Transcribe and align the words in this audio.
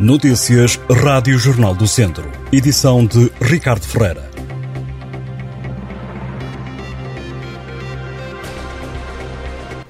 Notícias 0.00 0.80
Rádio 0.90 1.38
Jornal 1.38 1.74
do 1.74 1.86
Centro. 1.86 2.24
Edição 2.50 3.04
de 3.04 3.30
Ricardo 3.40 3.86
Ferreira. 3.86 4.28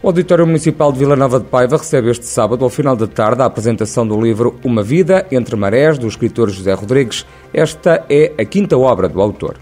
O 0.03 0.09
Auditório 0.09 0.45
Municipal 0.45 0.93
de 0.93 0.99
Vila 0.99 1.15
Nova 1.15 1.39
de 1.39 1.47
Paiva 1.47 1.77
recebe 1.77 2.11
este 2.11 2.27
sábado, 2.27 2.65
ao 2.65 2.69
final 2.69 2.97
da 2.97 3.07
tarde, 3.07 3.43
a 3.43 3.47
apresentação 3.47 4.07
do 4.07 4.21
livro 4.21 4.59
Uma 4.65 4.83
Vida 4.83 5.25
entre 5.31 5.55
Marés, 5.55 5.97
do 5.99 6.09
escritor 6.09 6.51
José 6.51 6.75
Rodrigues. 6.75 7.25
Esta 7.55 8.05
é 8.11 8.33
a 8.37 8.45
quinta 8.45 8.77
obra 8.77 9.09
do 9.09 9.21
autor. 9.21 9.57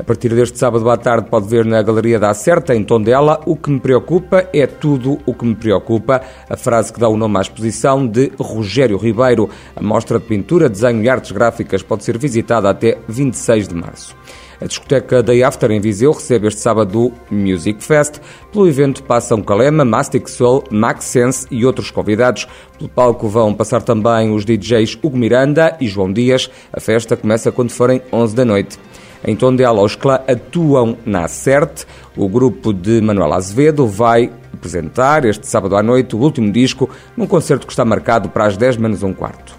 A 0.00 0.02
partir 0.02 0.34
deste 0.34 0.58
sábado 0.58 0.88
à 0.88 0.96
tarde 0.96 1.28
pode 1.28 1.46
ver 1.46 1.62
na 1.66 1.82
Galeria 1.82 2.18
da 2.18 2.30
Acerta, 2.30 2.74
em 2.74 2.82
Tondela, 2.82 3.38
o 3.44 3.54
que 3.54 3.70
me 3.70 3.78
preocupa 3.78 4.48
é 4.50 4.66
tudo 4.66 5.18
o 5.26 5.34
que 5.34 5.44
me 5.44 5.54
preocupa, 5.54 6.22
a 6.48 6.56
frase 6.56 6.90
que 6.90 6.98
dá 6.98 7.06
o 7.06 7.18
nome 7.18 7.36
à 7.36 7.42
exposição 7.42 8.06
de 8.06 8.32
Rogério 8.40 8.96
Ribeiro. 8.96 9.50
A 9.76 9.82
mostra 9.82 10.18
de 10.18 10.24
pintura, 10.24 10.70
desenho 10.70 11.02
e 11.02 11.08
artes 11.10 11.32
gráficas 11.32 11.82
pode 11.82 12.02
ser 12.02 12.16
visitada 12.16 12.70
até 12.70 12.96
26 13.08 13.68
de 13.68 13.74
março. 13.74 14.16
A 14.58 14.66
discoteca 14.66 15.22
Day 15.22 15.42
After 15.42 15.70
em 15.70 15.80
Viseu 15.80 16.12
recebe 16.12 16.46
este 16.46 16.60
sábado 16.60 17.12
o 17.30 17.34
Music 17.34 17.84
Fest. 17.84 18.20
Pelo 18.52 18.68
evento 18.68 19.02
passam 19.02 19.42
Calema, 19.42 19.84
Mastic 19.84 20.28
Soul, 20.28 20.64
Max 20.70 21.04
Sense 21.04 21.46
e 21.50 21.64
outros 21.66 21.90
convidados. 21.90 22.46
Pelo 22.76 22.88
palco 22.88 23.28
vão 23.28 23.54
passar 23.54 23.82
também 23.82 24.34
os 24.34 24.44
DJs 24.46 24.98
Hugo 25.02 25.16
Miranda 25.16 25.76
e 25.80 25.86
João 25.86 26.12
Dias. 26.12 26.50
A 26.72 26.80
festa 26.80 27.16
começa 27.16 27.52
quando 27.52 27.70
forem 27.70 28.02
11 28.12 28.34
da 28.34 28.44
noite. 28.44 28.78
Em 29.24 29.36
Tondela, 29.36 29.82
os 29.82 29.94
clã 29.94 30.20
atuam 30.26 30.96
na 31.04 31.28
CERT. 31.28 31.84
O 32.16 32.28
grupo 32.28 32.72
de 32.72 33.00
Manuel 33.00 33.32
Azevedo 33.34 33.86
vai 33.86 34.32
apresentar 34.52 35.24
este 35.24 35.46
sábado 35.46 35.76
à 35.76 35.82
noite 35.82 36.16
o 36.16 36.18
último 36.18 36.50
disco 36.50 36.88
num 37.16 37.26
concerto 37.26 37.66
que 37.66 37.72
está 37.72 37.84
marcado 37.84 38.28
para 38.28 38.46
as 38.46 38.56
10 38.56 38.78
menos 38.78 39.02
um 39.02 39.12
quarto. 39.12 39.54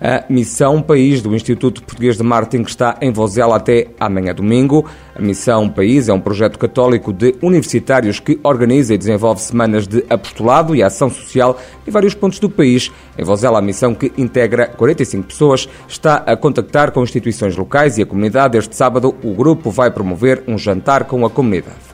A 0.00 0.24
Missão 0.28 0.80
País 0.80 1.20
do 1.20 1.34
Instituto 1.34 1.82
Português 1.82 2.16
de 2.16 2.22
Marketing 2.22 2.62
está 2.62 2.96
em 3.00 3.10
Vozela 3.10 3.56
até 3.56 3.88
amanhã 3.98 4.32
domingo. 4.32 4.86
A 5.12 5.20
Missão 5.20 5.68
País 5.68 6.08
é 6.08 6.12
um 6.12 6.20
projeto 6.20 6.56
católico 6.56 7.12
de 7.12 7.34
universitários 7.42 8.20
que 8.20 8.38
organiza 8.44 8.94
e 8.94 8.98
desenvolve 8.98 9.40
semanas 9.40 9.88
de 9.88 10.04
apostolado 10.08 10.76
e 10.76 10.84
ação 10.84 11.10
social 11.10 11.58
em 11.84 11.90
vários 11.90 12.14
pontos 12.14 12.38
do 12.38 12.48
país. 12.48 12.92
Em 13.18 13.24
Vozela, 13.24 13.58
a 13.58 13.62
missão 13.62 13.92
que 13.92 14.12
integra 14.16 14.68
45 14.68 15.26
pessoas 15.26 15.68
está 15.88 16.18
a 16.18 16.36
contactar 16.36 16.92
com 16.92 17.02
instituições 17.02 17.56
locais 17.56 17.98
e 17.98 18.02
a 18.02 18.06
comunidade. 18.06 18.56
Este 18.56 18.76
sábado, 18.76 19.16
o 19.24 19.34
grupo 19.34 19.68
vai 19.68 19.90
promover 19.90 20.44
um 20.46 20.56
jantar 20.56 21.04
com 21.04 21.26
a 21.26 21.30
comunidade. 21.30 21.88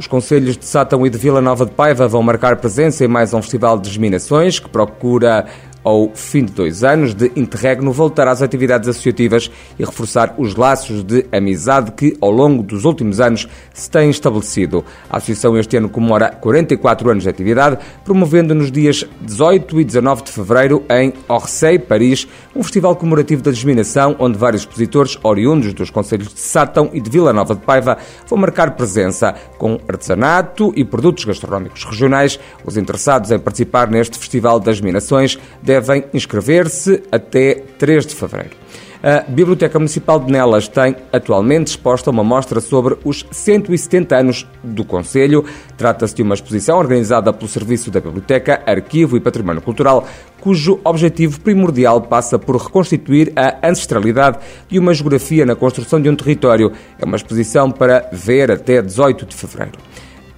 Os 0.00 0.06
conselhos 0.06 0.56
de 0.56 0.64
Sátão 0.64 1.04
e 1.04 1.10
de 1.10 1.18
Vila 1.18 1.42
Nova 1.42 1.66
de 1.66 1.72
Paiva 1.72 2.08
vão 2.08 2.22
marcar 2.22 2.56
presença 2.56 3.04
em 3.04 3.08
mais 3.08 3.34
um 3.34 3.42
festival 3.42 3.76
de 3.76 3.88
desminações 3.88 4.58
que 4.58 4.66
procura 4.66 5.44
ao 5.82 6.10
fim 6.14 6.44
de 6.44 6.52
dois 6.52 6.84
anos 6.84 7.14
de 7.14 7.30
interregno, 7.36 7.92
voltar 7.92 8.28
às 8.28 8.42
atividades 8.42 8.88
associativas 8.88 9.50
e 9.78 9.84
reforçar 9.84 10.34
os 10.38 10.54
laços 10.54 11.02
de 11.02 11.26
amizade 11.32 11.92
que, 11.92 12.16
ao 12.20 12.30
longo 12.30 12.62
dos 12.62 12.84
últimos 12.84 13.20
anos, 13.20 13.48
se 13.72 13.90
têm 13.90 14.10
estabelecido. 14.10 14.84
A 15.08 15.16
Associação 15.16 15.56
este 15.58 15.76
ano 15.76 15.88
comemora 15.88 16.30
44 16.30 17.10
anos 17.10 17.24
de 17.24 17.30
atividade, 17.30 17.78
promovendo 18.04 18.54
nos 18.54 18.70
dias 18.70 19.04
18 19.22 19.80
e 19.80 19.84
19 19.84 20.24
de 20.24 20.32
fevereiro 20.32 20.84
em 20.90 21.12
Orsay, 21.28 21.78
Paris, 21.78 22.26
um 22.54 22.62
festival 22.62 22.96
comemorativo 22.96 23.42
da 23.42 23.50
discriminação, 23.50 24.16
onde 24.18 24.38
vários 24.38 24.62
expositores 24.62 25.18
oriundos 25.22 25.72
dos 25.72 25.90
conselhos 25.90 26.32
de 26.32 26.40
Sátão 26.40 26.90
e 26.92 27.00
de 27.00 27.10
Vila 27.10 27.32
Nova 27.32 27.54
de 27.54 27.60
Paiva 27.60 27.96
vão 28.26 28.38
marcar 28.38 28.72
presença 28.72 29.34
com 29.58 29.78
artesanato 29.88 30.72
e 30.76 30.84
produtos 30.84 31.24
gastronómicos 31.24 31.84
regionais. 31.84 32.38
Os 32.64 32.76
interessados 32.76 33.30
em 33.30 33.38
participar 33.38 33.90
neste 33.90 34.18
Festival 34.18 34.60
das 34.60 34.80
Minações 34.80 35.38
devem 35.70 36.02
inscrever-se 36.12 37.00
até 37.12 37.54
3 37.78 38.04
de 38.04 38.16
fevereiro. 38.16 38.56
A 39.00 39.20
Biblioteca 39.20 39.78
Municipal 39.78 40.18
de 40.18 40.30
Nelas 40.30 40.66
tem 40.66 40.96
atualmente 41.12 41.68
exposta 41.68 42.10
uma 42.10 42.24
mostra 42.24 42.60
sobre 42.60 42.98
os 43.04 43.24
170 43.30 44.16
anos 44.16 44.46
do 44.64 44.84
Conselho. 44.84 45.44
Trata-se 45.78 46.16
de 46.16 46.22
uma 46.22 46.34
exposição 46.34 46.76
organizada 46.76 47.32
pelo 47.32 47.48
Serviço 47.48 47.88
da 47.88 48.00
Biblioteca, 48.00 48.60
Arquivo 48.66 49.16
e 49.16 49.20
Património 49.20 49.62
Cultural, 49.62 50.06
cujo 50.40 50.80
objetivo 50.82 51.40
primordial 51.40 52.00
passa 52.02 52.36
por 52.36 52.56
reconstituir 52.56 53.32
a 53.36 53.68
ancestralidade 53.68 54.40
de 54.68 54.76
uma 54.76 54.92
geografia 54.92 55.46
na 55.46 55.54
construção 55.54 56.02
de 56.02 56.10
um 56.10 56.16
território. 56.16 56.72
É 56.98 57.04
uma 57.04 57.16
exposição 57.16 57.70
para 57.70 58.10
ver 58.12 58.50
até 58.50 58.82
18 58.82 59.24
de 59.24 59.36
fevereiro. 59.36 59.78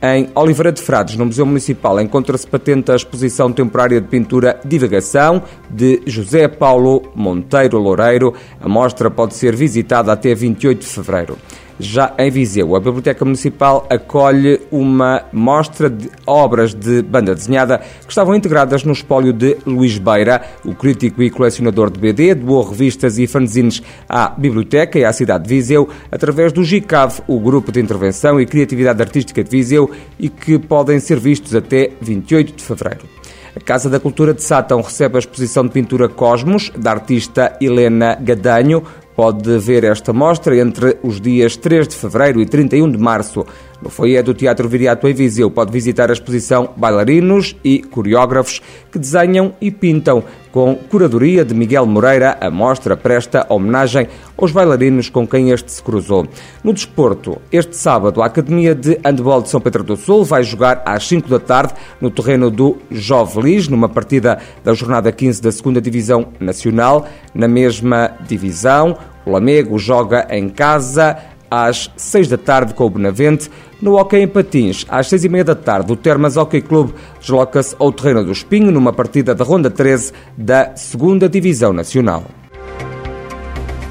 Em 0.04 0.28
Oliveira 0.34 0.72
de 0.72 0.82
Frades, 0.82 1.16
no 1.16 1.26
Museu 1.26 1.46
Municipal, 1.46 2.00
encontra-se 2.00 2.44
patente 2.44 2.90
a 2.90 2.96
exposição 2.96 3.52
temporária 3.52 4.00
de 4.00 4.08
pintura 4.08 4.58
Divagação 4.64 5.40
de 5.70 6.02
José 6.04 6.48
Paulo 6.48 7.02
Monteiro 7.14 7.78
Loureiro. 7.78 8.34
A 8.60 8.68
mostra 8.68 9.08
pode 9.08 9.34
ser 9.34 9.54
visitada 9.54 10.10
até 10.10 10.34
28 10.34 10.80
de 10.80 10.86
fevereiro. 10.86 11.38
Já 11.78 12.14
em 12.18 12.30
Viseu, 12.30 12.76
a 12.76 12.80
Biblioteca 12.80 13.24
Municipal 13.24 13.86
acolhe 13.90 14.60
uma 14.70 15.24
mostra 15.32 15.88
de 15.88 16.10
obras 16.26 16.74
de 16.74 17.02
banda 17.02 17.34
desenhada 17.34 17.78
que 17.78 18.10
estavam 18.10 18.34
integradas 18.34 18.84
no 18.84 18.92
espólio 18.92 19.32
de 19.32 19.56
Luís 19.66 19.98
Beira. 19.98 20.42
O 20.64 20.74
crítico 20.74 21.22
e 21.22 21.30
colecionador 21.30 21.90
de 21.90 21.98
BD 21.98 22.34
doou 22.34 22.62
revistas 22.62 23.18
e 23.18 23.26
fanzines 23.26 23.82
à 24.08 24.28
Biblioteca 24.28 24.98
e 24.98 25.04
à 25.04 25.12
cidade 25.12 25.44
de 25.44 25.48
Viseu 25.50 25.88
através 26.10 26.52
do 26.52 26.62
GICAV, 26.62 27.22
o 27.26 27.40
Grupo 27.40 27.72
de 27.72 27.80
Intervenção 27.80 28.40
e 28.40 28.46
Criatividade 28.46 29.02
Artística 29.02 29.42
de 29.42 29.50
Viseu, 29.50 29.90
e 30.18 30.28
que 30.28 30.58
podem 30.58 31.00
ser 31.00 31.18
vistos 31.18 31.54
até 31.54 31.90
28 32.00 32.54
de 32.54 32.62
fevereiro. 32.62 33.22
A 33.54 33.60
Casa 33.60 33.90
da 33.90 34.00
Cultura 34.00 34.32
de 34.32 34.42
Sátão 34.42 34.80
recebe 34.80 35.16
a 35.16 35.18
exposição 35.18 35.64
de 35.64 35.70
pintura 35.70 36.08
Cosmos, 36.08 36.72
da 36.74 36.90
artista 36.90 37.54
Helena 37.60 38.16
Gadanho, 38.18 38.82
Pode 39.14 39.58
ver 39.58 39.84
esta 39.84 40.12
mostra 40.12 40.56
entre 40.56 40.98
os 41.02 41.20
dias 41.20 41.56
3 41.56 41.88
de 41.88 41.94
fevereiro 41.94 42.40
e 42.40 42.46
31 42.46 42.90
de 42.90 42.98
março. 42.98 43.44
No 43.82 43.90
foyer 43.90 44.22
do 44.22 44.32
Teatro 44.32 44.68
Viriato 44.68 45.08
em 45.08 45.12
Viseu 45.12 45.50
pode 45.50 45.72
visitar 45.72 46.08
a 46.08 46.12
exposição 46.12 46.72
Bailarinos 46.76 47.56
e 47.64 47.82
Coreógrafos 47.82 48.62
que 48.92 48.98
desenham 48.98 49.54
e 49.60 49.72
pintam. 49.72 50.22
Com 50.52 50.76
curadoria 50.76 51.44
de 51.44 51.54
Miguel 51.54 51.86
Moreira, 51.86 52.36
a 52.38 52.50
mostra 52.50 52.96
presta 52.96 53.44
homenagem 53.48 54.06
aos 54.36 54.52
bailarinos 54.52 55.08
com 55.08 55.26
quem 55.26 55.50
este 55.50 55.72
se 55.72 55.82
cruzou. 55.82 56.28
No 56.62 56.74
desporto, 56.74 57.40
este 57.50 57.74
sábado, 57.74 58.22
a 58.22 58.26
Academia 58.26 58.74
de 58.74 59.00
Handball 59.02 59.42
de 59.42 59.48
São 59.48 59.60
Pedro 59.60 59.82
do 59.82 59.96
Sul 59.96 60.24
vai 60.24 60.44
jogar 60.44 60.82
às 60.84 61.08
5 61.08 61.28
da 61.28 61.40
tarde 61.40 61.72
no 62.00 62.10
terreno 62.10 62.50
do 62.50 62.76
Jovelis, 62.90 63.66
numa 63.66 63.88
partida 63.88 64.38
da 64.62 64.74
jornada 64.74 65.10
15 65.10 65.42
da 65.42 65.50
2 65.50 65.82
Divisão 65.82 66.28
Nacional. 66.38 67.08
Na 67.34 67.48
mesma 67.48 68.12
divisão, 68.28 68.98
o 69.24 69.30
Lamego 69.30 69.78
joga 69.78 70.26
em 70.30 70.48
casa 70.48 71.16
às 71.52 71.90
6 71.98 72.28
da 72.28 72.38
tarde 72.38 72.72
com 72.72 72.86
o 72.86 72.90
Benavente. 72.90 73.50
No 73.80 73.98
Hockey 73.98 74.16
em 74.16 74.28
Patins, 74.28 74.86
às 74.88 75.08
6 75.08 75.24
e 75.24 75.28
meia 75.28 75.44
da 75.44 75.54
tarde, 75.54 75.92
o 75.92 75.96
Termas 75.96 76.36
Hockey 76.36 76.62
Clube 76.62 76.94
desloca-se 77.20 77.76
ao 77.78 77.92
terreno 77.92 78.24
do 78.24 78.32
Espinho 78.32 78.70
numa 78.70 78.92
partida 78.92 79.34
da 79.34 79.44
Ronda 79.44 79.70
13 79.70 80.12
da 80.36 80.64
2 80.64 81.30
Divisão 81.30 81.72
Nacional. 81.72 82.24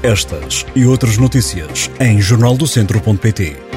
Estas 0.02 0.66
e 0.74 0.84
outras 0.84 1.16
notícias 1.18 1.88
em 2.00 2.20
jornaldocentro.pt 2.20 3.71